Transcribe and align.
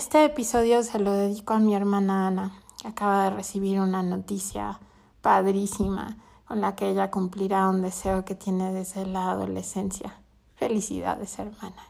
Este 0.00 0.24
episodio 0.24 0.82
se 0.82 0.98
lo 0.98 1.12
dedico 1.12 1.52
a 1.52 1.58
mi 1.58 1.74
hermana 1.74 2.28
Ana, 2.28 2.52
que 2.80 2.88
acaba 2.88 3.24
de 3.24 3.36
recibir 3.36 3.80
una 3.80 4.02
noticia 4.02 4.80
padrísima 5.20 6.16
con 6.46 6.62
la 6.62 6.74
que 6.74 6.88
ella 6.88 7.10
cumplirá 7.10 7.68
un 7.68 7.82
deseo 7.82 8.24
que 8.24 8.34
tiene 8.34 8.72
desde 8.72 9.04
la 9.04 9.30
adolescencia. 9.30 10.14
Felicidades, 10.54 11.38
hermana. 11.38 11.89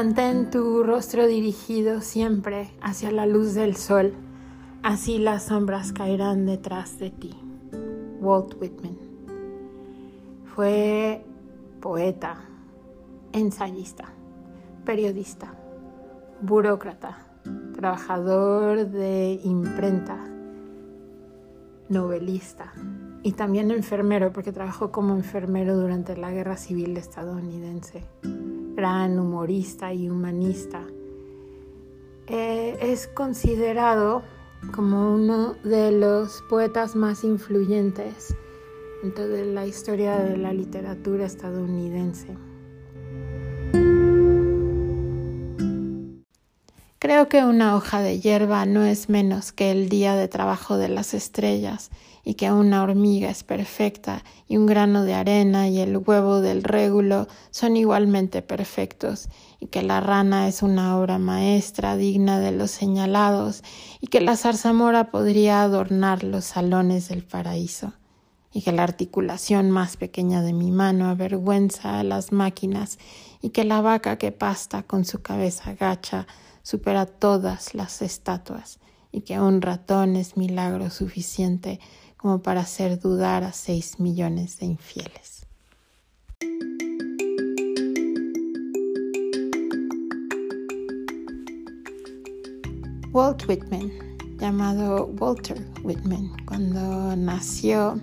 Mantén 0.00 0.50
tu 0.50 0.82
rostro 0.82 1.26
dirigido 1.26 2.00
siempre 2.00 2.70
hacia 2.80 3.10
la 3.12 3.26
luz 3.26 3.52
del 3.52 3.76
sol, 3.76 4.14
así 4.82 5.18
las 5.18 5.48
sombras 5.48 5.92
caerán 5.92 6.46
detrás 6.46 6.98
de 6.98 7.10
ti. 7.10 7.36
Walt 8.18 8.54
Whitman. 8.58 8.96
Fue 10.54 11.22
poeta, 11.82 12.40
ensayista, 13.34 14.06
periodista, 14.86 15.52
burócrata, 16.40 17.18
trabajador 17.74 18.88
de 18.88 19.38
imprenta, 19.44 20.16
novelista 21.90 22.72
y 23.22 23.32
también 23.32 23.70
enfermero 23.70 24.32
porque 24.32 24.50
trabajó 24.50 24.92
como 24.92 25.14
enfermero 25.14 25.76
durante 25.76 26.16
la 26.16 26.30
Guerra 26.30 26.56
Civil 26.56 26.96
estadounidense 26.96 28.02
gran 28.80 29.18
humorista 29.18 29.92
y 29.92 30.08
humanista. 30.08 30.82
Eh, 32.28 32.78
es 32.80 33.08
considerado 33.08 34.22
como 34.74 35.12
uno 35.12 35.54
de 35.64 35.92
los 35.92 36.42
poetas 36.48 36.96
más 36.96 37.22
influyentes 37.22 38.34
en 39.02 39.12
toda 39.12 39.44
la 39.44 39.66
historia 39.66 40.18
de 40.20 40.38
la 40.38 40.54
literatura 40.54 41.26
estadounidense. 41.26 42.38
Creo 47.10 47.28
que 47.28 47.44
una 47.44 47.74
hoja 47.74 48.02
de 48.02 48.20
hierba 48.20 48.64
no 48.66 48.84
es 48.84 49.08
menos 49.08 49.50
que 49.50 49.72
el 49.72 49.88
día 49.88 50.14
de 50.14 50.28
trabajo 50.28 50.78
de 50.78 50.88
las 50.88 51.12
estrellas 51.12 51.90
y 52.24 52.34
que 52.34 52.52
una 52.52 52.84
hormiga 52.84 53.28
es 53.30 53.42
perfecta 53.42 54.22
y 54.46 54.58
un 54.58 54.66
grano 54.66 55.02
de 55.02 55.14
arena 55.14 55.66
y 55.66 55.80
el 55.80 55.96
huevo 55.96 56.40
del 56.40 56.62
régulo 56.62 57.26
son 57.50 57.76
igualmente 57.76 58.42
perfectos 58.42 59.28
y 59.58 59.66
que 59.66 59.82
la 59.82 60.00
rana 60.00 60.46
es 60.46 60.62
una 60.62 60.96
obra 60.96 61.18
maestra 61.18 61.96
digna 61.96 62.38
de 62.38 62.52
los 62.52 62.70
señalados 62.70 63.64
y 64.00 64.06
que 64.06 64.20
la 64.20 64.36
zarzamora 64.36 65.10
podría 65.10 65.62
adornar 65.62 66.22
los 66.22 66.44
salones 66.44 67.08
del 67.08 67.24
paraíso 67.24 67.92
y 68.52 68.62
que 68.62 68.70
la 68.70 68.84
articulación 68.84 69.72
más 69.72 69.96
pequeña 69.96 70.42
de 70.42 70.52
mi 70.52 70.70
mano 70.70 71.08
avergüenza 71.08 71.98
a 71.98 72.04
las 72.04 72.30
máquinas 72.30 73.00
y 73.42 73.50
que 73.50 73.64
la 73.64 73.80
vaca 73.80 74.16
que 74.16 74.30
pasta 74.30 74.84
con 74.84 75.04
su 75.04 75.22
cabeza 75.22 75.74
gacha 75.74 76.28
supera 76.62 77.06
todas 77.06 77.74
las 77.74 78.02
estatuas 78.02 78.78
y 79.12 79.22
que 79.22 79.40
un 79.40 79.62
ratón 79.62 80.16
es 80.16 80.36
milagro 80.36 80.90
suficiente 80.90 81.80
como 82.16 82.42
para 82.42 82.60
hacer 82.60 83.00
dudar 83.00 83.44
a 83.44 83.52
seis 83.52 83.98
millones 83.98 84.58
de 84.58 84.66
infieles. 84.66 85.46
Walt 93.12 93.42
Whitman, 93.48 93.90
llamado 94.38 95.06
Walter 95.18 95.66
Whitman, 95.82 96.30
cuando 96.46 97.16
nació 97.16 98.00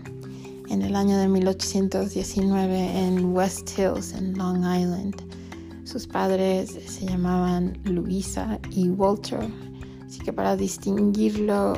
en 0.70 0.82
el 0.82 0.98
año 0.98 1.18
de 1.18 1.30
1819 1.30 3.08
en 3.08 3.34
West 3.34 3.70
Hills, 3.78 4.14
en 4.14 4.38
Long 4.38 4.58
Island. 4.58 5.27
Sus 5.98 6.06
padres 6.06 6.78
se 6.86 7.08
llamaban 7.08 7.80
Luisa 7.84 8.60
y 8.70 8.88
Walter, 8.88 9.40
así 10.06 10.20
que 10.20 10.32
para 10.32 10.56
distinguirlo 10.56 11.74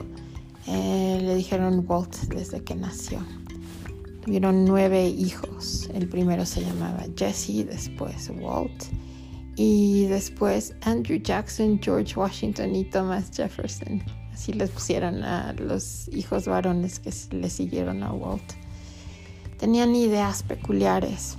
eh, 0.67 1.21
le 1.21 1.35
dijeron 1.35 1.85
Walt 1.87 2.13
desde 2.27 2.61
que 2.61 2.75
nació. 2.75 3.25
Tuvieron 4.21 4.65
nueve 4.65 5.07
hijos. 5.07 5.89
El 5.93 6.09
primero 6.09 6.45
se 6.45 6.65
llamaba 6.65 7.05
Jesse, 7.15 7.65
después 7.65 8.29
Walt 8.41 8.83
y 9.55 10.07
después 10.07 10.75
Andrew 10.81 11.21
Jackson, 11.21 11.79
George 11.81 12.19
Washington 12.19 12.75
y 12.75 12.83
Thomas 12.83 13.31
Jefferson. 13.33 14.03
Así 14.33 14.51
les 14.51 14.69
pusieron 14.69 15.23
a 15.23 15.53
los 15.53 16.09
hijos 16.09 16.45
varones 16.45 16.99
que 16.99 17.13
le 17.37 17.49
siguieron 17.49 18.03
a 18.03 18.11
Walt. 18.11 18.51
Tenían 19.57 19.95
ideas 19.95 20.43
peculiares. 20.43 21.37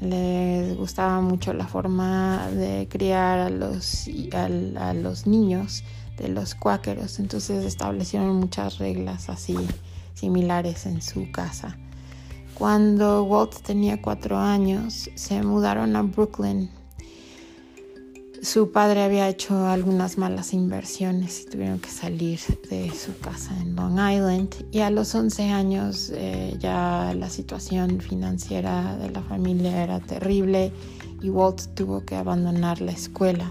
Les 0.00 0.76
gustaba 0.76 1.20
mucho 1.20 1.52
la 1.52 1.66
forma 1.66 2.48
de 2.48 2.88
criar 2.90 3.38
a 3.38 3.50
los, 3.50 4.08
a 4.32 4.94
los 4.94 5.26
niños 5.26 5.84
de 6.16 6.28
los 6.28 6.54
cuáqueros, 6.54 7.18
entonces 7.18 7.64
establecieron 7.64 8.36
muchas 8.36 8.78
reglas 8.78 9.28
así 9.28 9.56
similares 10.14 10.86
en 10.86 11.02
su 11.02 11.30
casa. 11.30 11.76
Cuando 12.54 13.24
Walt 13.24 13.62
tenía 13.62 14.00
cuatro 14.00 14.38
años, 14.38 15.10
se 15.16 15.42
mudaron 15.42 15.96
a 15.96 16.02
Brooklyn. 16.02 16.70
Su 18.44 18.72
padre 18.72 19.02
había 19.02 19.26
hecho 19.26 19.66
algunas 19.66 20.18
malas 20.18 20.52
inversiones 20.52 21.40
y 21.40 21.46
tuvieron 21.46 21.78
que 21.78 21.88
salir 21.88 22.38
de 22.68 22.90
su 22.90 23.18
casa 23.18 23.56
en 23.58 23.74
Long 23.74 23.94
Island. 23.94 24.54
Y 24.70 24.80
a 24.80 24.90
los 24.90 25.14
11 25.14 25.44
años 25.44 26.12
eh, 26.14 26.54
ya 26.60 27.14
la 27.16 27.30
situación 27.30 28.02
financiera 28.02 28.98
de 28.98 29.08
la 29.10 29.22
familia 29.22 29.82
era 29.82 29.98
terrible 29.98 30.72
y 31.22 31.30
Walt 31.30 31.74
tuvo 31.74 32.04
que 32.04 32.16
abandonar 32.16 32.82
la 32.82 32.92
escuela 32.92 33.50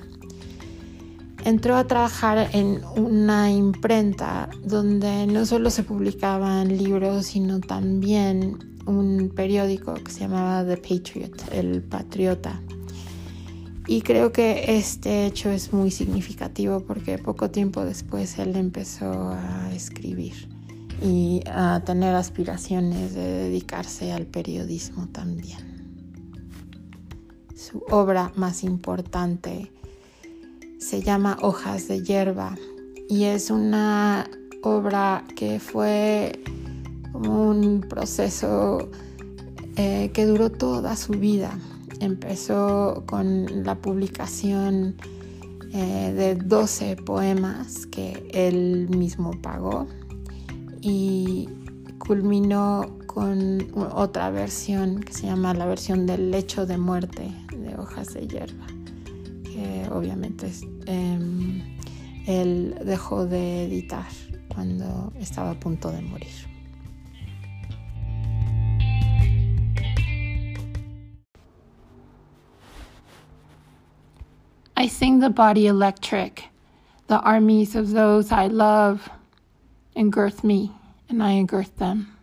entró 1.43 1.75
a 1.75 1.85
trabajar 1.85 2.49
en 2.53 2.81
una 2.95 3.51
imprenta 3.51 4.47
donde 4.63 5.27
no 5.27 5.45
solo 5.45 5.71
se 5.71 5.83
publicaban 5.83 6.77
libros, 6.77 7.25
sino 7.25 7.59
también 7.59 8.59
un 8.85 9.31
periódico 9.35 9.95
que 9.95 10.11
se 10.11 10.21
llamaba 10.21 10.63
The 10.65 10.77
Patriot, 10.77 11.51
el 11.51 11.81
Patriota. 11.81 12.61
Y 13.87 14.01
creo 14.01 14.31
que 14.31 14.77
este 14.77 15.25
hecho 15.25 15.49
es 15.49 15.73
muy 15.73 15.91
significativo 15.91 16.79
porque 16.81 17.17
poco 17.17 17.51
tiempo 17.51 17.83
después 17.83 18.39
él 18.39 18.55
empezó 18.55 19.29
a 19.31 19.71
escribir 19.73 20.47
y 21.01 21.41
a 21.47 21.81
tener 21.85 22.15
aspiraciones 22.15 23.13
de 23.13 23.27
dedicarse 23.27 24.13
al 24.13 24.25
periodismo 24.25 25.07
también. 25.07 25.73
Su 27.55 27.83
obra 27.89 28.31
más 28.35 28.63
importante 28.63 29.71
se 30.79 31.01
llama 31.01 31.37
Hojas 31.41 31.87
de 31.87 32.03
Hierba 32.03 32.55
y 33.09 33.23
es 33.25 33.49
una 33.49 34.29
obra 34.63 35.25
que 35.35 35.59
fue 35.59 36.39
un 37.13 37.85
proceso 37.87 38.89
eh, 39.75 40.11
que 40.13 40.25
duró 40.25 40.51
toda 40.51 40.95
su 40.95 41.13
vida. 41.13 41.57
Empezó 42.03 43.05
con 43.05 43.63
la 43.63 43.75
publicación 43.75 44.95
eh, 45.73 46.11
de 46.13 46.35
12 46.35 46.97
poemas 46.97 47.85
que 47.85 48.27
él 48.33 48.89
mismo 48.89 49.31
pagó 49.41 49.87
y 50.81 51.47
culminó 51.99 52.97
con 53.07 53.71
otra 53.93 54.29
versión 54.31 54.99
que 54.99 55.13
se 55.13 55.27
llama 55.27 55.53
la 55.53 55.65
versión 55.65 56.05
del 56.05 56.29
lecho 56.29 56.65
de 56.65 56.77
muerte 56.77 57.31
de 57.57 57.73
hojas 57.77 58.13
de 58.13 58.27
hierba 58.27 58.67
que 59.45 59.87
obviamente 59.89 60.51
em, 60.87 61.61
él 62.27 62.75
dejó 62.85 63.25
de 63.25 63.63
editar 63.63 64.11
cuando 64.53 65.13
estaba 65.19 65.51
a 65.51 65.59
punto 65.59 65.89
de 65.89 66.01
morir. 66.01 66.52
I 74.83 74.87
sing 74.87 75.19
the 75.21 75.29
body 75.29 75.65
electric, 75.65 76.49
the 77.07 77.21
armies 77.21 77.73
of 77.73 77.91
those 77.91 78.33
I 78.33 78.47
love 78.47 79.09
engirth 79.95 80.43
me, 80.43 80.73
and 81.07 81.23
I 81.23 81.35
engirth 81.35 81.77
them. 81.77 82.17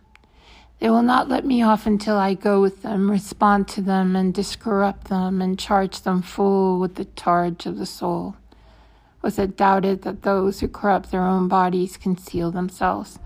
They 0.77 0.91
will 0.91 1.01
not 1.01 1.27
let 1.27 1.43
me 1.43 1.63
off 1.63 1.87
until 1.87 2.17
I 2.17 2.35
go 2.35 2.61
with 2.61 2.83
them, 2.83 3.09
respond 3.09 3.67
to 3.69 3.81
them, 3.81 4.15
and 4.15 4.31
discorrupt 4.31 5.05
them, 5.05 5.41
and 5.41 5.57
charge 5.57 6.01
them 6.01 6.21
full 6.21 6.77
with 6.77 6.93
the 6.93 7.05
charge 7.05 7.65
of 7.65 7.79
the 7.79 7.87
soul. 7.87 8.35
Was 9.23 9.39
it 9.39 9.57
doubted 9.57 10.03
that 10.03 10.21
those 10.21 10.59
who 10.59 10.67
corrupt 10.67 11.09
their 11.09 11.25
own 11.25 11.47
bodies 11.47 11.97
conceal 11.97 12.51
themselves, 12.51 13.17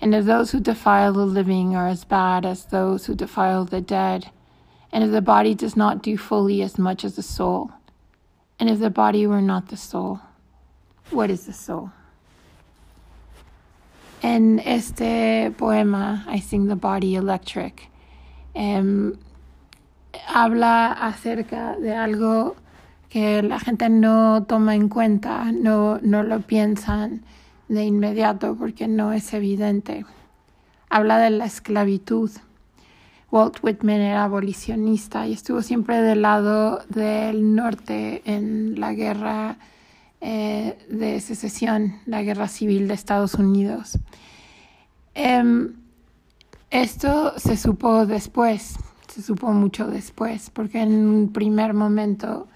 and 0.00 0.14
if 0.14 0.24
those 0.24 0.52
who 0.52 0.60
defile 0.60 1.14
the 1.14 1.26
living 1.26 1.74
are 1.74 1.88
as 1.88 2.04
bad 2.04 2.46
as 2.46 2.66
those 2.66 3.06
who 3.06 3.16
defile 3.16 3.64
the 3.64 3.80
dead, 3.80 4.30
and 4.92 5.02
if 5.02 5.10
the 5.10 5.20
body 5.20 5.52
does 5.52 5.76
not 5.76 6.00
do 6.00 6.16
fully 6.16 6.62
as 6.62 6.78
much 6.78 7.02
as 7.02 7.16
the 7.16 7.24
soul, 7.24 7.72
and 8.58 8.70
if 8.70 8.78
the 8.78 8.90
body 8.90 9.26
were 9.26 9.42
not 9.42 9.68
the 9.68 9.76
soul, 9.76 10.20
what 11.10 11.30
is 11.30 11.46
the 11.46 11.52
soul? 11.52 11.90
En 14.22 14.58
este 14.60 15.50
poema, 15.56 16.24
I 16.26 16.40
Sing 16.40 16.68
the 16.68 16.76
Body 16.76 17.14
Electric, 17.14 17.90
em, 18.54 19.18
habla 20.28 20.92
acerca 20.92 21.76
de 21.76 21.94
algo 21.94 22.56
que 23.10 23.42
la 23.42 23.58
gente 23.58 23.88
no 23.88 24.44
toma 24.44 24.74
en 24.74 24.88
cuenta, 24.88 25.52
no, 25.52 25.98
no 26.02 26.22
lo 26.22 26.40
piensan 26.40 27.22
de 27.68 27.84
inmediato 27.84 28.56
porque 28.56 28.88
no 28.88 29.12
es 29.12 29.32
evidente. 29.34 30.04
Habla 30.90 31.18
de 31.18 31.30
la 31.30 31.44
esclavitud. 31.44 32.30
Walt 33.34 33.58
Whitman 33.64 34.00
era 34.00 34.22
abolicionista 34.22 35.26
y 35.26 35.32
estuvo 35.32 35.60
siempre 35.60 36.00
del 36.00 36.22
lado 36.22 36.84
del 36.88 37.56
norte 37.56 38.22
en 38.26 38.78
la 38.78 38.92
guerra 38.94 39.56
eh, 40.20 40.78
de 40.88 41.18
secesión, 41.18 41.96
la 42.06 42.22
guerra 42.22 42.46
civil 42.46 42.86
de 42.86 42.94
Estados 42.94 43.34
Unidos. 43.34 43.98
Em, 45.14 45.72
esto 46.70 47.36
se 47.36 47.56
supo 47.56 48.06
después, 48.06 48.76
se 49.08 49.20
supo 49.20 49.50
mucho 49.52 49.88
después, 49.88 50.50
porque 50.50 50.82
en 50.82 50.92
un 51.04 51.32
primer 51.32 51.74
momento, 51.74 52.46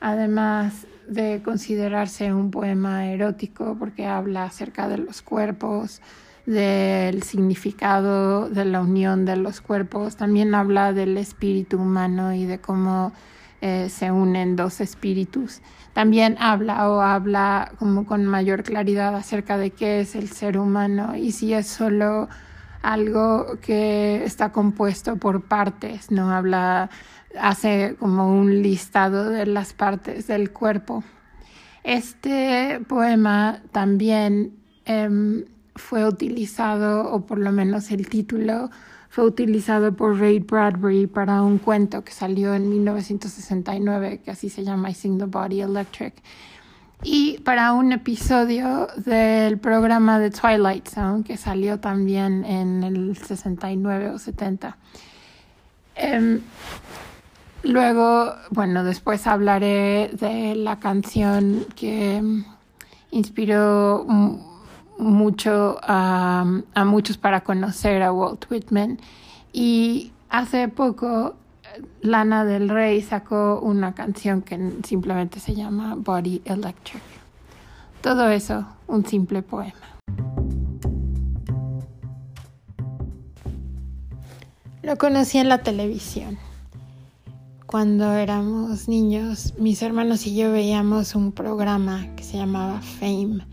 además 0.00 0.86
de 1.06 1.42
considerarse 1.44 2.32
un 2.32 2.50
poema 2.50 3.08
erótico, 3.08 3.76
porque 3.78 4.06
habla 4.06 4.44
acerca 4.44 4.88
de 4.88 4.96
los 4.96 5.20
cuerpos, 5.20 6.00
del 6.46 7.22
significado 7.22 8.48
de 8.48 8.64
la 8.64 8.80
unión 8.80 9.24
de 9.24 9.36
los 9.36 9.60
cuerpos, 9.60 10.16
también 10.16 10.54
habla 10.54 10.92
del 10.92 11.16
espíritu 11.16 11.78
humano 11.78 12.34
y 12.34 12.44
de 12.44 12.58
cómo 12.60 13.12
eh, 13.60 13.88
se 13.88 14.10
unen 14.10 14.56
dos 14.56 14.80
espíritus. 14.80 15.62
También 15.94 16.36
habla 16.38 16.90
o 16.90 17.00
habla 17.00 17.72
como 17.78 18.04
con 18.04 18.26
mayor 18.26 18.62
claridad 18.62 19.14
acerca 19.14 19.56
de 19.56 19.70
qué 19.70 20.00
es 20.00 20.14
el 20.16 20.28
ser 20.28 20.58
humano 20.58 21.16
y 21.16 21.32
si 21.32 21.54
es 21.54 21.66
solo 21.66 22.28
algo 22.82 23.58
que 23.62 24.22
está 24.24 24.52
compuesto 24.52 25.16
por 25.16 25.44
partes, 25.44 26.10
no 26.10 26.30
habla, 26.30 26.90
hace 27.40 27.96
como 27.98 28.28
un 28.38 28.62
listado 28.62 29.30
de 29.30 29.46
las 29.46 29.72
partes 29.72 30.26
del 30.26 30.50
cuerpo. 30.50 31.02
Este 31.84 32.80
poema 32.86 33.62
también 33.72 34.52
em, 34.84 35.44
fue 35.76 36.06
utilizado, 36.06 37.12
o 37.12 37.26
por 37.26 37.38
lo 37.38 37.52
menos 37.52 37.90
el 37.90 38.08
título, 38.08 38.70
fue 39.08 39.24
utilizado 39.24 39.94
por 39.94 40.18
Ray 40.18 40.40
Bradbury 40.40 41.06
para 41.06 41.42
un 41.42 41.58
cuento 41.58 42.02
que 42.02 42.12
salió 42.12 42.54
en 42.54 42.68
1969, 42.68 44.22
que 44.24 44.30
así 44.30 44.48
se 44.48 44.64
llama 44.64 44.90
I 44.90 44.94
Sing 44.94 45.18
the 45.18 45.26
Body 45.26 45.60
Electric, 45.60 46.14
y 47.02 47.38
para 47.44 47.74
un 47.74 47.92
episodio 47.92 48.88
del 48.96 49.58
programa 49.58 50.18
de 50.18 50.30
Twilight 50.30 50.88
Zone, 50.88 51.22
que 51.22 51.36
salió 51.36 51.78
también 51.78 52.44
en 52.44 52.82
el 52.82 53.16
69 53.16 54.08
o 54.10 54.18
70. 54.18 54.76
Em, 55.96 56.40
luego, 57.62 58.34
bueno, 58.50 58.84
después 58.84 59.26
hablaré 59.26 60.10
de 60.18 60.54
la 60.56 60.80
canción 60.80 61.66
que 61.76 62.22
inspiró 63.10 64.04
mucho 64.98 65.78
a, 65.82 66.44
muchos 66.84 67.18
para 67.18 67.42
conocer 67.42 68.02
a 68.02 68.12
Walt 68.12 68.50
Whitman. 68.50 68.98
Y 69.52 70.12
hace 70.30 70.68
poco 70.68 71.34
Lana 72.02 72.44
del 72.44 72.68
Rey 72.68 73.02
sacó 73.02 73.60
una 73.60 73.94
canción 73.94 74.42
que 74.42 74.72
simplemente 74.84 75.40
se 75.40 75.54
llama 75.54 75.94
Body 75.96 76.42
Electric. 76.44 77.02
Todo 78.00 78.28
eso, 78.28 78.66
un 78.86 79.06
simple 79.06 79.42
poema. 79.42 79.72
Lo 84.82 84.98
conocí 84.98 85.38
en 85.38 85.48
la 85.48 85.62
televisión. 85.62 86.36
Cuando 87.66 88.12
éramos 88.12 88.86
niños, 88.88 89.54
mis 89.58 89.82
hermanos 89.82 90.26
y 90.26 90.36
yo 90.36 90.52
veíamos 90.52 91.14
un 91.14 91.32
programa 91.32 92.06
que 92.14 92.22
se 92.22 92.36
llamaba 92.36 92.80
Fame 92.82 93.46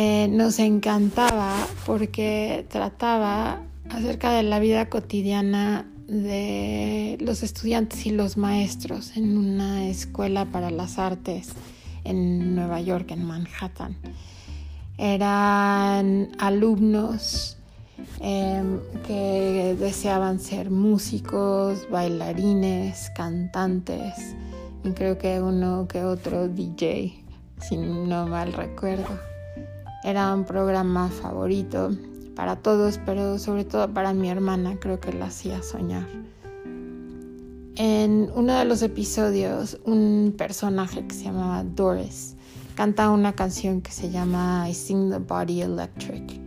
eh, 0.00 0.28
nos 0.28 0.60
encantaba 0.60 1.52
porque 1.84 2.64
trataba 2.68 3.62
acerca 3.90 4.30
de 4.30 4.44
la 4.44 4.60
vida 4.60 4.88
cotidiana 4.88 5.90
de 6.06 7.18
los 7.20 7.42
estudiantes 7.42 8.06
y 8.06 8.12
los 8.12 8.36
maestros 8.36 9.16
en 9.16 9.36
una 9.36 9.88
escuela 9.88 10.44
para 10.44 10.70
las 10.70 11.00
artes 11.00 11.48
en 12.04 12.54
Nueva 12.54 12.80
York, 12.80 13.10
en 13.10 13.24
Manhattan. 13.24 13.96
Eran 14.98 16.28
alumnos 16.38 17.56
em, 18.20 18.78
que 19.04 19.74
deseaban 19.80 20.38
ser 20.38 20.70
músicos, 20.70 21.90
bailarines, 21.90 23.10
cantantes 23.16 24.14
y 24.84 24.90
creo 24.92 25.18
que 25.18 25.40
uno 25.40 25.88
que 25.88 26.04
otro 26.04 26.46
DJ, 26.46 27.20
si 27.60 27.76
no 27.76 28.28
mal 28.28 28.52
recuerdo. 28.52 29.37
Era 30.04 30.32
un 30.32 30.44
programa 30.44 31.08
favorito 31.08 31.90
para 32.36 32.56
todos, 32.56 33.00
pero 33.04 33.38
sobre 33.38 33.64
todo 33.64 33.92
para 33.92 34.12
mi 34.14 34.30
hermana, 34.30 34.76
creo 34.80 35.00
que 35.00 35.12
la 35.12 35.26
hacía 35.26 35.62
soñar. 35.62 36.06
En 37.74 38.30
uno 38.34 38.58
de 38.58 38.64
los 38.64 38.82
episodios, 38.82 39.78
un 39.84 40.34
personaje 40.36 41.06
que 41.06 41.14
se 41.14 41.24
llamaba 41.24 41.64
Doris 41.64 42.36
canta 42.74 43.10
una 43.10 43.32
canción 43.32 43.80
que 43.80 43.90
se 43.90 44.10
llama 44.10 44.68
I 44.68 44.74
Sing 44.74 45.10
the 45.10 45.18
Body 45.18 45.62
Electric. 45.62 46.40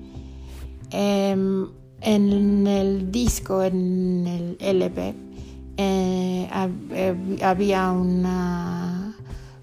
Em, 0.92 1.68
en 2.00 2.68
el 2.68 3.12
disco, 3.12 3.63
en 3.63 4.27
el 4.27 4.57
LP, 4.59 5.13
eh, 5.77 6.50
eh, 6.92 7.38
había 7.42 7.92
una 7.92 9.00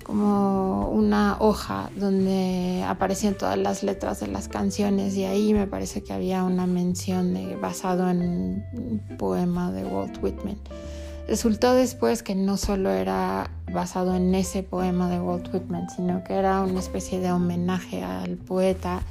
como 0.08 0.88
una 0.88 1.36
hoja 1.38 1.90
donde 1.94 2.82
aparecían 2.88 3.34
todas 3.34 3.58
las 3.58 3.82
letras 3.82 4.20
de 4.20 4.28
las 4.28 4.48
canciones 4.48 5.14
y 5.16 5.24
ahí 5.24 5.52
me 5.52 5.66
parece 5.66 6.02
que 6.02 6.14
había 6.14 6.44
una 6.44 6.66
mención 6.66 7.34
de, 7.34 7.56
basado 7.56 8.08
en 8.08 8.22
un 8.22 9.16
poema 9.18 9.70
de 9.70 9.84
Walt 9.84 10.16
Whitman. 10.22 10.56
Resultó 11.28 11.74
después 11.74 12.22
que 12.22 12.34
no 12.34 12.56
solo 12.56 12.90
era 12.90 13.50
basado 13.70 14.14
en 14.14 14.34
ese 14.34 14.62
poema 14.62 15.10
de 15.10 15.20
Walt 15.20 15.52
Whitman, 15.52 15.90
sino 15.90 16.24
que 16.24 16.32
era 16.32 16.62
una 16.62 16.80
especie 16.80 17.20
de 17.20 17.30
homenaje 17.30 18.02
al 18.02 18.38
poeta 18.38 19.02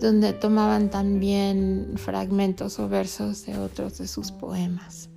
donde 0.00 0.32
tomaban 0.32 0.90
también 0.90 1.92
fragmentos 1.94 2.80
o 2.80 2.88
versos 2.88 3.46
de 3.46 3.56
otros 3.56 3.98
de 3.98 4.08
sus 4.08 4.32
poemas. 4.32 5.10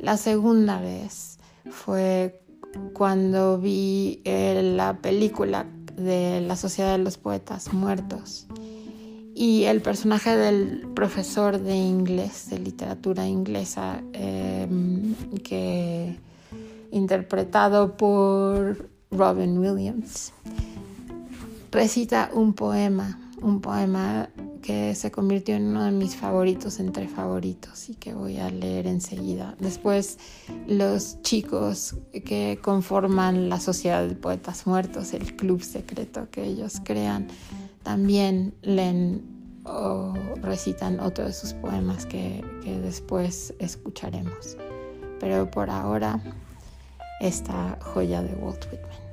La 0.00 0.18
segunda 0.18 0.82
vez 0.82 1.38
fue 1.70 2.42
cuando 2.92 3.58
vi 3.58 4.20
eh, 4.24 4.62
la 4.76 4.98
película 4.98 5.66
de 5.96 6.40
la 6.40 6.56
Sociedad 6.56 6.92
de 6.96 7.02
los 7.02 7.18
Poetas 7.18 7.72
Muertos. 7.72 8.46
Y 9.34 9.64
el 9.64 9.80
personaje 9.82 10.36
del 10.36 10.88
profesor 10.94 11.60
de 11.60 11.76
inglés, 11.76 12.50
de 12.50 12.58
literatura 12.58 13.26
inglesa, 13.28 14.02
em, 14.12 15.14
que 15.44 16.16
interpretado 16.90 17.96
por 17.96 18.88
Robin 19.10 19.58
Williams, 19.58 20.32
recita 21.70 22.30
un 22.32 22.52
poema, 22.52 23.20
un 23.40 23.60
poema 23.60 24.28
que 24.68 24.94
se 24.94 25.10
convirtió 25.10 25.54
en 25.54 25.68
uno 25.68 25.84
de 25.84 25.92
mis 25.92 26.14
favoritos 26.14 26.78
entre 26.78 27.08
favoritos 27.08 27.88
y 27.88 27.94
que 27.94 28.12
voy 28.12 28.36
a 28.36 28.50
leer 28.50 28.86
enseguida. 28.86 29.56
Después 29.58 30.18
los 30.66 31.22
chicos 31.22 31.96
que 32.12 32.58
conforman 32.60 33.48
la 33.48 33.60
Sociedad 33.60 34.06
de 34.06 34.14
Poetas 34.14 34.66
Muertos, 34.66 35.14
el 35.14 35.34
club 35.36 35.62
secreto 35.62 36.28
que 36.30 36.44
ellos 36.44 36.82
crean, 36.84 37.28
también 37.82 38.52
leen 38.60 39.22
o 39.64 40.12
recitan 40.42 41.00
otro 41.00 41.24
de 41.24 41.32
sus 41.32 41.54
poemas 41.54 42.04
que, 42.04 42.44
que 42.62 42.78
después 42.78 43.54
escucharemos. 43.60 44.58
Pero 45.18 45.50
por 45.50 45.70
ahora, 45.70 46.22
esta 47.22 47.78
joya 47.80 48.22
de 48.22 48.34
Walt 48.34 48.66
Whitman. 48.70 49.07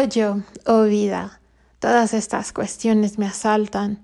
Oh 0.00 0.04
yo, 0.04 0.42
oh 0.66 0.84
vida, 0.84 1.40
todas 1.80 2.14
estas 2.14 2.52
cuestiones 2.52 3.18
me 3.18 3.26
asaltan, 3.26 3.98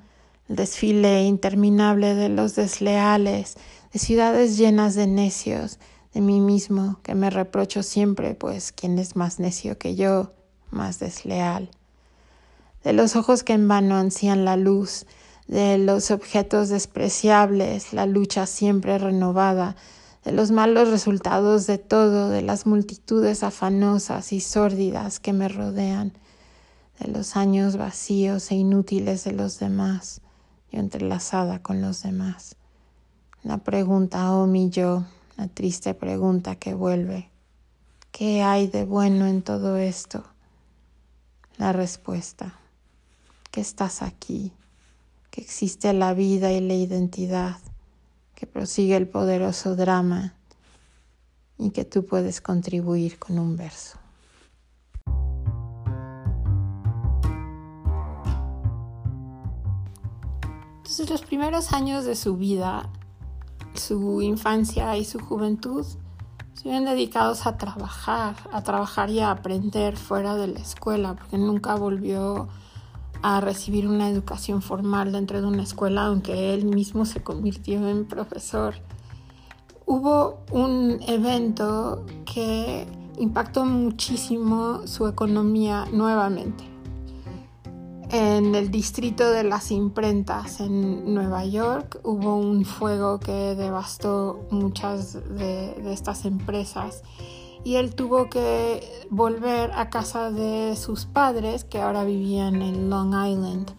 el 0.48 0.56
desfile 0.56 1.22
interminable 1.22 2.16
de 2.16 2.28
los 2.28 2.56
desleales, 2.56 3.54
de 3.92 4.00
ciudades 4.00 4.58
llenas 4.58 4.96
de 4.96 5.06
necios, 5.06 5.78
de 6.12 6.20
mí 6.20 6.40
mismo, 6.40 6.98
que 7.04 7.14
me 7.14 7.30
reprocho 7.30 7.84
siempre, 7.84 8.34
pues 8.34 8.72
quien 8.72 8.98
es 8.98 9.14
más 9.14 9.38
necio 9.38 9.78
que 9.78 9.94
yo, 9.94 10.32
más 10.72 10.98
desleal. 10.98 11.70
De 12.82 12.92
los 12.92 13.14
ojos 13.14 13.44
que 13.44 13.52
en 13.52 13.68
vano 13.68 13.94
ansían 13.94 14.44
la 14.44 14.56
luz, 14.56 15.06
de 15.46 15.78
los 15.78 16.10
objetos 16.10 16.70
despreciables, 16.70 17.92
la 17.92 18.06
lucha 18.06 18.46
siempre 18.46 18.98
renovada, 18.98 19.76
de 20.24 20.32
los 20.32 20.50
malos 20.50 20.88
resultados 20.88 21.66
de 21.66 21.76
todo, 21.76 22.30
de 22.30 22.40
las 22.40 22.66
multitudes 22.66 23.42
afanosas 23.42 24.32
y 24.32 24.40
sórdidas 24.40 25.20
que 25.20 25.34
me 25.34 25.48
rodean, 25.48 26.14
de 26.98 27.08
los 27.08 27.36
años 27.36 27.76
vacíos 27.76 28.50
e 28.50 28.54
inútiles 28.54 29.24
de 29.24 29.32
los 29.32 29.58
demás, 29.58 30.22
yo 30.72 30.80
entrelazada 30.80 31.62
con 31.62 31.82
los 31.82 32.02
demás. 32.02 32.56
La 33.42 33.58
pregunta, 33.58 34.32
oh 34.32 34.46
mi 34.46 34.70
yo, 34.70 35.04
la 35.36 35.48
triste 35.48 35.92
pregunta 35.92 36.56
que 36.56 36.72
vuelve, 36.72 37.30
¿qué 38.10 38.42
hay 38.42 38.66
de 38.66 38.86
bueno 38.86 39.26
en 39.26 39.42
todo 39.42 39.76
esto? 39.76 40.24
La 41.58 41.72
respuesta, 41.72 42.58
que 43.50 43.60
estás 43.60 44.00
aquí, 44.00 44.52
que 45.30 45.42
existe 45.42 45.92
la 45.92 46.14
vida 46.14 46.50
y 46.50 46.60
la 46.60 46.74
identidad, 46.74 47.58
prosigue 48.46 48.96
el 48.96 49.08
poderoso 49.08 49.76
drama 49.76 50.34
y 51.58 51.70
que 51.70 51.84
tú 51.84 52.04
puedes 52.04 52.40
contribuir 52.40 53.18
con 53.18 53.38
un 53.38 53.56
verso. 53.56 53.98
Entonces 60.78 61.10
los 61.10 61.22
primeros 61.22 61.72
años 61.72 62.04
de 62.04 62.14
su 62.14 62.36
vida, 62.36 62.88
su 63.74 64.22
infancia 64.22 64.96
y 64.96 65.04
su 65.04 65.18
juventud, 65.18 65.84
se 66.52 66.68
ven 66.68 66.84
dedicados 66.84 67.46
a 67.46 67.58
trabajar, 67.58 68.36
a 68.52 68.62
trabajar 68.62 69.10
y 69.10 69.20
a 69.20 69.32
aprender 69.32 69.96
fuera 69.96 70.36
de 70.36 70.46
la 70.46 70.60
escuela, 70.60 71.14
porque 71.14 71.36
nunca 71.36 71.74
volvió 71.74 72.48
a 73.26 73.40
recibir 73.40 73.88
una 73.88 74.10
educación 74.10 74.60
formal 74.60 75.10
dentro 75.10 75.40
de 75.40 75.46
una 75.46 75.62
escuela, 75.62 76.04
aunque 76.04 76.52
él 76.52 76.66
mismo 76.66 77.06
se 77.06 77.22
convirtió 77.22 77.88
en 77.88 78.04
profesor. 78.04 78.74
Hubo 79.86 80.40
un 80.52 80.98
evento 81.08 82.04
que 82.26 82.86
impactó 83.18 83.64
muchísimo 83.64 84.86
su 84.86 85.08
economía 85.08 85.86
nuevamente. 85.90 86.64
En 88.10 88.54
el 88.54 88.70
distrito 88.70 89.30
de 89.30 89.42
las 89.42 89.70
imprentas 89.70 90.60
en 90.60 91.14
Nueva 91.14 91.46
York 91.46 92.00
hubo 92.04 92.36
un 92.36 92.66
fuego 92.66 93.20
que 93.20 93.54
devastó 93.54 94.46
muchas 94.50 95.14
de, 95.14 95.72
de 95.82 95.94
estas 95.94 96.26
empresas 96.26 97.02
y 97.64 97.76
él 97.76 97.94
tuvo 97.94 98.28
que 98.28 99.06
volver 99.10 99.72
a 99.72 99.88
casa 99.90 100.30
de 100.30 100.76
sus 100.76 101.06
padres 101.06 101.64
que 101.64 101.80
ahora 101.80 102.04
vivían 102.04 102.62
en 102.62 102.90
Long 102.90 103.14
Island. 103.14 103.70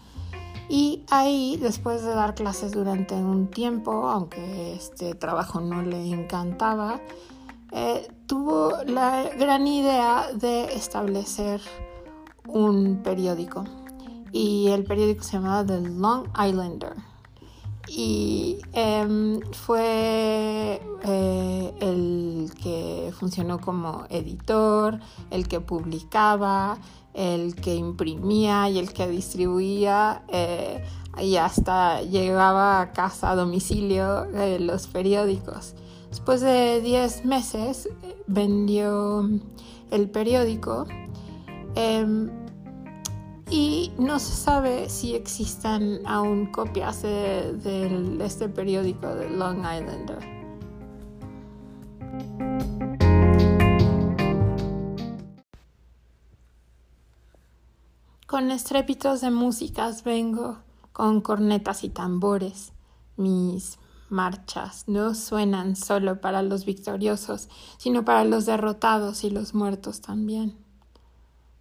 Y 0.67 1.03
ahí, 1.11 1.57
después 1.61 2.03
de 2.03 2.09
dar 2.09 2.33
clases 2.33 2.71
durante 2.71 3.13
un 3.13 3.49
tiempo, 3.49 4.09
aunque 4.09 4.73
este 4.73 5.13
trabajo 5.13 5.61
no 5.61 5.83
le 5.83 6.11
encantaba, 6.11 6.99
eh, 7.71 8.07
tuvo 8.25 8.71
la 8.87 9.29
gran 9.37 9.67
idea 9.67 10.27
de 10.33 10.73
establecer 10.73 11.61
un 12.47 13.03
periódico. 13.03 13.63
Y 14.31 14.69
el 14.69 14.83
periódico 14.83 15.23
se 15.23 15.33
llamaba 15.33 15.63
The 15.63 15.81
Long 15.81 16.27
Islander 16.43 17.14
y 17.87 18.57
em, 18.73 19.39
fue 19.51 20.81
eh, 21.03 21.73
el 21.79 22.51
que 22.61 23.13
funcionó 23.17 23.59
como 23.59 24.05
editor, 24.09 24.99
el 25.29 25.47
que 25.47 25.59
publicaba, 25.59 26.77
el 27.13 27.55
que 27.55 27.75
imprimía 27.75 28.69
y 28.69 28.79
el 28.79 28.91
que 28.91 29.07
distribuía 29.07 30.23
eh, 30.27 30.83
y 31.21 31.37
hasta 31.37 32.01
llegaba 32.01 32.81
a 32.81 32.91
casa, 32.91 33.31
a 33.31 33.35
domicilio, 33.35 34.25
los 34.59 34.87
periódicos. 34.87 35.75
Después 36.09 36.41
de 36.41 36.81
10 36.81 37.25
meses 37.25 37.89
vendió 38.27 39.29
el 39.91 40.09
periódico. 40.09 40.87
Y 43.49 43.91
no 43.99 44.17
se 44.17 44.33
sabe 44.33 44.89
si 44.89 45.15
existan 45.15 45.99
aún 46.05 46.47
copias 46.47 47.03
de, 47.03 48.17
este 48.21 48.49
periódico 48.49 49.07
de 49.13 49.29
Long 49.29 49.59
Islander. 49.59 50.35
Con 58.25 58.49
estrépitos 58.49 59.21
de 59.21 59.29
músicas 59.29 60.03
vengo, 60.03 60.57
con 60.91 61.21
cornetas 61.21 61.83
y 61.83 61.89
tambores. 61.89 62.73
Mis 63.15 63.77
marchas 64.09 64.85
no 64.87 65.13
suenan 65.13 65.75
solo 65.75 66.19
para 66.19 66.41
los 66.41 66.65
victoriosos, 66.65 67.47
sino 67.77 68.03
para 68.03 68.25
los 68.25 68.47
derrotados 68.47 69.23
y 69.23 69.29
los 69.29 69.53
muertos 69.53 70.01
también. 70.01 70.64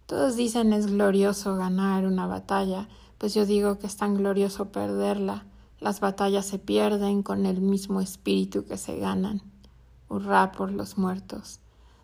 Todos 0.05 0.35
dicen 0.35 0.71
es 0.71 0.85
glorioso 0.85 1.55
ganar 1.55 2.05
una 2.05 2.27
batalla, 2.27 2.87
pues 3.17 3.33
yo 3.33 3.47
digo 3.47 3.79
que 3.79 3.87
es 3.87 3.97
tan 3.97 4.15
glorioso 4.15 4.71
perderla. 4.71 5.45
Las 5.79 5.99
batallas 5.99 6.45
se 6.45 6.59
pierden 6.59 7.23
con 7.23 7.47
el 7.47 7.59
mismo 7.59 8.01
espíritu 8.01 8.65
que 8.65 8.77
se 8.77 8.99
ganan. 8.99 9.41
Hurrá 10.07 10.51
por 10.51 10.71
los 10.71 10.99
muertos. 10.99 11.59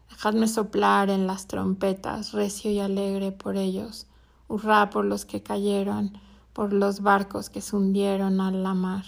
Dejadme 0.10 0.48
soplar 0.48 1.12
en 1.12 1.27
las 1.27 1.46
trompetas, 1.46 2.31
recio 2.31 2.72
y 2.72 2.79
alegre 2.79 3.31
por 3.31 3.55
ellos. 3.55 4.08
Hurrá 4.48 4.89
por 4.89 5.05
los 5.05 5.25
que 5.25 5.43
cayeron, 5.43 6.17
por 6.53 6.74
los 6.74 7.01
barcos 7.01 7.51
que 7.51 7.62
se 7.62 7.75
hundieron 7.75 8.41
a 8.41 8.51
la 8.51 8.74
mar, 8.74 9.05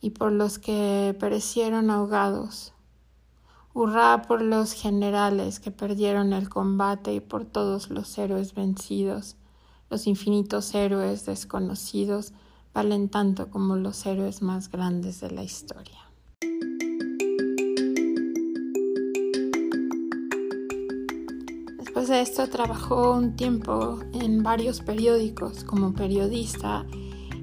y 0.00 0.10
por 0.10 0.32
los 0.32 0.58
que 0.58 1.16
perecieron 1.18 1.90
ahogados, 1.90 2.73
Hurrá 3.76 4.22
por 4.22 4.40
los 4.40 4.72
generales 4.72 5.58
que 5.58 5.72
perdieron 5.72 6.32
el 6.32 6.48
combate 6.48 7.12
y 7.12 7.18
por 7.18 7.44
todos 7.44 7.90
los 7.90 8.16
héroes 8.18 8.54
vencidos. 8.54 9.34
Los 9.90 10.06
infinitos 10.06 10.72
héroes 10.76 11.26
desconocidos 11.26 12.32
valen 12.72 13.08
tanto 13.08 13.50
como 13.50 13.74
los 13.74 14.06
héroes 14.06 14.42
más 14.42 14.70
grandes 14.70 15.20
de 15.20 15.32
la 15.32 15.42
historia. 15.42 15.98
Después 21.78 22.06
de 22.06 22.20
esto 22.20 22.48
trabajó 22.48 23.10
un 23.14 23.34
tiempo 23.34 23.98
en 24.12 24.44
varios 24.44 24.82
periódicos 24.82 25.64
como 25.64 25.94
periodista 25.94 26.86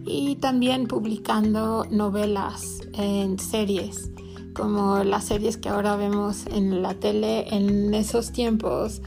y 0.05 0.38
también 0.38 0.88
publicando 0.88 1.83
novelas 1.91 2.79
en 2.93 3.38
series 3.38 4.11
como 4.53 5.03
las 5.03 5.25
series 5.25 5.58
que 5.58 5.70
ahora 5.70 5.96
vemos 5.96 6.46
en 6.48 6.81
la 6.81 6.93
tele 6.96 7.53
en 7.55 7.93
esos 7.93 8.31
tiempos, 8.31 9.01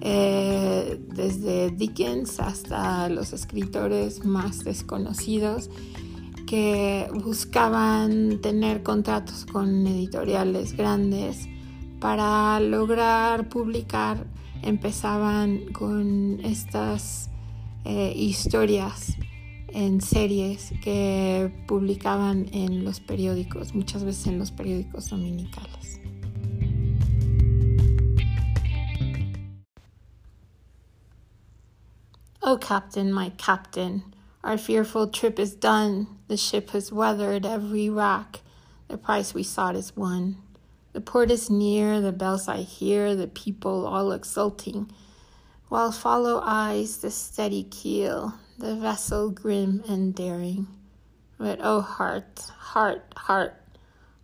eh, 0.00 0.98
desde 1.08 1.70
Dickens 1.70 2.40
hasta 2.40 3.08
los 3.08 3.32
escritores 3.32 4.24
más 4.24 4.64
desconocidos 4.64 5.68
que 6.46 7.08
buscaban 7.22 8.40
tener 8.40 8.82
contratos 8.82 9.44
con 9.44 9.86
editoriales 9.86 10.76
grandes 10.76 11.48
para 12.00 12.58
lograr 12.60 13.48
publicar 13.48 14.26
empezaban 14.62 15.72
con 15.72 16.40
estas 16.42 17.30
eh, 17.84 18.12
historias 18.16 19.16
en 19.72 20.00
series 20.00 20.72
que 20.82 21.52
publicaban 21.66 22.48
en 22.52 22.84
los 22.84 23.00
periódicos, 23.00 23.74
muchas 23.74 24.04
veces 24.04 24.26
en 24.26 24.38
los 24.38 24.50
periódicos 24.50 25.10
dominicales. 25.10 26.00
Oh, 32.42 32.56
Captain, 32.56 33.12
my 33.12 33.30
Captain, 33.36 34.02
our 34.42 34.56
fearful 34.56 35.06
trip 35.06 35.38
is 35.38 35.54
done. 35.54 36.06
The 36.28 36.36
ship 36.36 36.70
has 36.70 36.90
weathered 36.90 37.44
every 37.44 37.90
rock. 37.90 38.40
The 38.88 38.96
price 38.96 39.34
we 39.34 39.42
sought 39.42 39.76
is 39.76 39.94
won. 39.94 40.38
The 40.92 41.00
port 41.00 41.30
is 41.30 41.48
near, 41.48 42.00
the 42.00 42.10
bells 42.10 42.48
I 42.48 42.62
hear, 42.62 43.14
the 43.14 43.28
people 43.28 43.86
all 43.86 44.10
exulting, 44.10 44.90
while 45.68 45.92
follow 45.92 46.40
eyes 46.42 46.96
the 46.96 47.12
steady 47.12 47.62
keel, 47.62 48.34
the 48.60 48.76
vessel 48.76 49.30
grim 49.30 49.82
and 49.88 50.14
daring. 50.14 50.66
But 51.38 51.60
oh, 51.62 51.80
heart, 51.80 52.40
heart, 52.58 53.02
heart, 53.16 53.54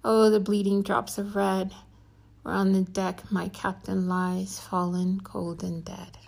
oh, 0.05 0.29
the 0.29 0.41
bleeding 0.41 0.83
drops 0.83 1.17
of 1.17 1.35
red, 1.35 1.73
where 2.43 2.55
on 2.55 2.73
the 2.73 2.83
deck 2.83 3.33
my 3.33 3.49
captain 3.49 4.09
lies, 4.09 4.61
fallen 4.61 5.21
cold 5.21 5.65
and 5.65 5.83
dead. 5.85 6.19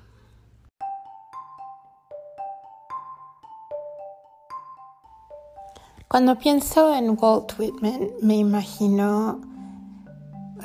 Cuando 6.09 6.37
pienso 6.37 6.97
en 6.97 7.17
Walt 7.17 7.59
Whitman, 7.59 8.13
me 8.23 8.39
imagino 8.39 9.43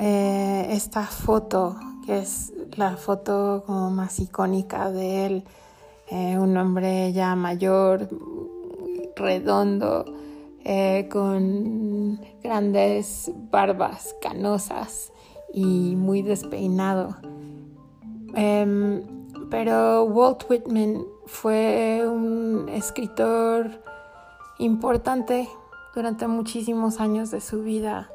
eh, 0.00 0.68
esta 0.70 1.04
foto, 1.04 1.76
que 2.06 2.20
es 2.20 2.50
la 2.78 2.96
foto 2.96 3.62
como 3.66 3.90
más 3.90 4.18
icónica 4.20 4.90
de 4.90 5.26
él 5.26 5.44
Eh, 6.16 6.38
un 6.38 6.56
hombre 6.56 7.12
ya 7.12 7.34
mayor, 7.34 8.08
redondo, 9.16 10.04
eh, 10.62 11.08
con 11.10 12.20
grandes 12.40 13.32
barbas 13.50 14.14
canosas 14.22 15.12
y 15.52 15.96
muy 15.96 16.22
despeinado. 16.22 17.16
Em, 18.36 19.02
pero 19.50 20.04
Walt 20.04 20.48
Whitman 20.48 21.04
fue 21.26 22.04
un 22.06 22.68
escritor 22.68 23.82
importante 24.60 25.48
durante 25.96 26.28
muchísimos 26.28 27.00
años 27.00 27.32
de 27.32 27.40
su 27.40 27.64
vida, 27.64 28.08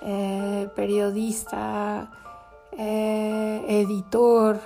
eh, 0.00 0.70
periodista, 0.74 2.10
editor, 3.68 4.58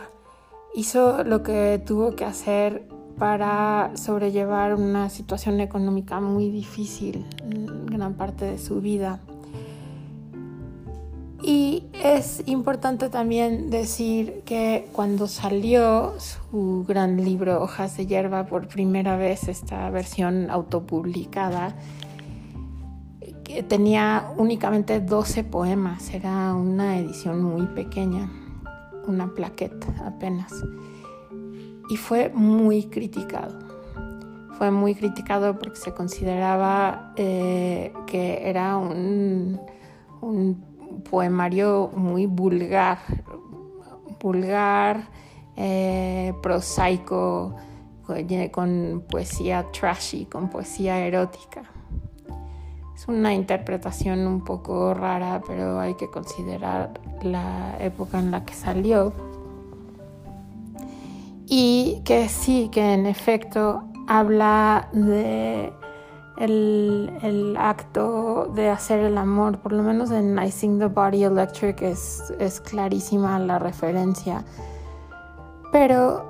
hizo 0.74 1.24
lo 1.24 1.42
que 1.42 1.82
tuvo 1.84 2.14
que 2.16 2.24
hacer 2.24 2.88
para 3.18 3.92
sobrellevar 3.96 4.74
una 4.74 5.10
situación 5.10 5.60
económica 5.60 6.20
muy 6.20 6.50
difícil 6.50 7.26
en 7.42 7.86
gran 7.86 8.14
parte 8.14 8.46
de 8.46 8.58
su 8.58 8.80
vida. 8.80 9.20
Y 11.42 11.84
es 12.02 12.42
importante 12.46 13.08
también 13.08 13.70
decir 13.70 14.42
que 14.44 14.88
cuando 14.92 15.26
salió 15.26 16.14
su 16.18 16.84
gran 16.86 17.24
libro 17.24 17.62
Hojas 17.62 17.96
de 17.96 18.06
Hierba 18.06 18.46
por 18.46 18.68
primera 18.68 19.16
vez, 19.16 19.48
esta 19.48 19.88
versión 19.90 20.50
autopublicada, 20.50 21.74
tenía 23.68 24.32
únicamente 24.36 25.00
12 25.00 25.44
poemas, 25.44 26.12
era 26.12 26.54
una 26.54 26.98
edición 26.98 27.42
muy 27.42 27.66
pequeña, 27.66 28.30
una 29.06 29.32
plaqueta 29.34 29.86
apenas. 30.06 30.52
Y 31.90 31.96
fue 31.96 32.30
muy 32.30 32.84
criticado. 32.84 33.58
Fue 34.58 34.70
muy 34.70 34.94
criticado 34.94 35.58
porque 35.58 35.76
se 35.76 35.92
consideraba 35.92 37.12
eh, 37.16 37.92
que 38.06 38.48
era 38.48 38.76
un, 38.76 39.60
poemario 41.10 41.90
muy 41.94 42.26
vulgar, 42.26 42.98
vulgar, 44.20 45.08
eh, 45.56 46.34
prosaico, 46.42 47.56
con 48.50 49.04
poesía 49.08 49.66
trashy, 49.72 50.26
con 50.26 50.50
poesía 50.50 50.98
erótica. 51.06 51.62
Es 52.94 53.08
una 53.08 53.32
interpretación 53.32 54.26
un 54.26 54.44
poco 54.44 54.92
rara, 54.92 55.40
pero 55.46 55.80
hay 55.80 55.94
que 55.94 56.10
considerar 56.10 57.00
la 57.24 57.76
época 57.80 58.18
en 58.18 58.30
la 58.30 58.44
que 58.44 58.54
salió. 58.54 59.12
Y 61.46 62.02
que 62.04 62.28
sí, 62.28 62.68
que 62.70 62.94
en 62.94 63.06
efecto 63.06 63.84
habla 64.06 64.88
de 64.92 65.72
el, 66.40 67.56
acto 67.58 68.50
de 68.54 68.70
hacer 68.70 69.00
el 69.00 69.18
amor, 69.18 69.58
por 69.58 69.72
lo 69.72 69.82
menos 69.82 70.10
en 70.10 70.38
I 70.38 70.50
Sing 70.50 70.78
the 70.78 70.86
Body 70.86 71.24
Electric 71.24 71.82
es, 71.82 72.32
es 72.38 72.60
clarísima 72.60 73.38
la 73.38 73.58
referencia, 73.58 74.44
pero 75.70 76.24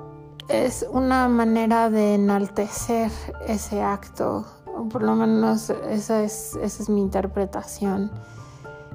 es 0.49 0.85
una 0.91 1.27
manera 1.29 1.89
de 1.89 2.15
enaltecer 2.15 3.09
ese 3.47 3.81
acto, 3.81 4.45
por 4.91 5.01
lo 5.01 5.15
menos 5.15 5.69
esa 5.69 6.23
es, 6.23 6.57
esa 6.61 6.83
es 6.83 6.89
mi 6.89 7.01
interpretación. 7.01 8.11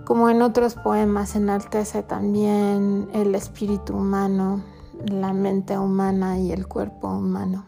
Como 0.06 0.30
en 0.30 0.40
otros 0.40 0.76
poemas 0.76 1.34
enaltece 1.34 2.04
también 2.04 3.08
el 3.12 3.34
espíritu 3.34 3.96
humano, 3.96 4.62
la 5.04 5.32
mente 5.32 5.76
humana 5.76 6.38
y 6.38 6.52
el 6.52 6.68
cuerpo 6.68 7.08
humano. 7.08 7.64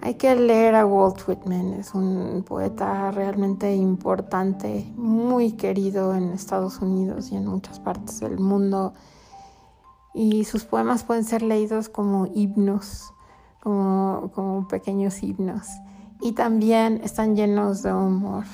Hay 0.00 0.14
que 0.14 0.36
leer 0.36 0.76
a 0.76 0.86
Walt 0.86 1.26
Whitman, 1.26 1.72
es 1.72 1.92
un 1.92 2.44
poeta 2.46 3.10
realmente 3.10 3.74
importante, 3.74 4.88
muy 4.94 5.54
querido 5.54 6.14
en 6.14 6.30
Estados 6.30 6.78
Unidos 6.78 7.32
y 7.32 7.36
en 7.36 7.46
muchas 7.46 7.80
partes 7.80 8.20
del 8.20 8.38
mundo. 8.38 8.92
Y 10.14 10.44
sus 10.44 10.62
poemas 10.62 11.02
pueden 11.02 11.24
ser 11.24 11.42
leídos 11.42 11.88
como 11.88 12.26
himnos, 12.32 13.12
como, 13.60 14.30
como 14.36 14.68
pequeños 14.68 15.20
himnos. 15.20 15.66
Y 16.20 16.30
también 16.30 17.00
están 17.02 17.34
llenos 17.34 17.82
de 17.82 17.92
humor. 17.92 18.44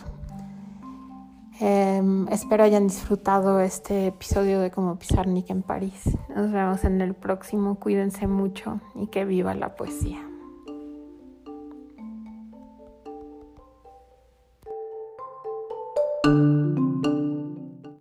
Em, 1.63 2.27
espero 2.29 2.65
hayan 2.65 2.87
disfrutado 2.87 3.61
este 3.61 4.07
episodio 4.07 4.61
de 4.61 4.71
Como 4.71 4.99
Pizarnik 4.99 5.51
en 5.51 5.61
París. 5.63 6.17
Nos 6.35 6.51
vemos 6.51 6.85
en 6.85 7.03
el 7.03 7.13
próximo. 7.13 7.75
Cuídense 7.75 8.27
mucho 8.27 8.81
y 8.95 9.09
que 9.09 9.27
viva 9.27 9.55
la 9.55 9.75
poesía. 9.75 10.27